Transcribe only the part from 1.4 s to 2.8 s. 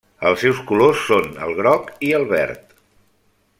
el groc i el verd.